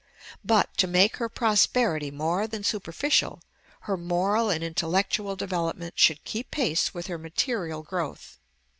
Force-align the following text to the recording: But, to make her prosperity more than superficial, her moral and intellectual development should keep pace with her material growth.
But, 0.43 0.75
to 0.77 0.87
make 0.87 1.17
her 1.17 1.29
prosperity 1.29 2.09
more 2.09 2.47
than 2.47 2.63
superficial, 2.63 3.39
her 3.81 3.95
moral 3.95 4.49
and 4.49 4.63
intellectual 4.63 5.35
development 5.35 5.99
should 5.99 6.23
keep 6.23 6.49
pace 6.49 6.91
with 6.91 7.05
her 7.05 7.19
material 7.19 7.83
growth. 7.83 8.39